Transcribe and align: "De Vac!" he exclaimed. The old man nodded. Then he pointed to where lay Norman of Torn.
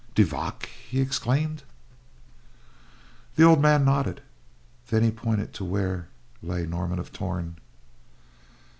"De 0.15 0.23
Vac!" 0.23 0.65
he 0.65 0.99
exclaimed. 0.99 1.61
The 3.35 3.43
old 3.43 3.61
man 3.61 3.85
nodded. 3.85 4.23
Then 4.87 5.03
he 5.03 5.11
pointed 5.11 5.53
to 5.53 5.63
where 5.63 6.07
lay 6.41 6.65
Norman 6.65 6.97
of 6.97 7.11
Torn. 7.13 7.57